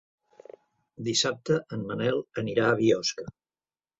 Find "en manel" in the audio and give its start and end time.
1.77-2.17